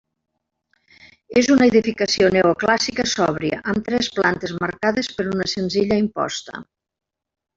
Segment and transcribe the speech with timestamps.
[1.41, 6.63] És una edificació neoclàssica sòbria, amb tres plantes marcades per una senzilla imposta.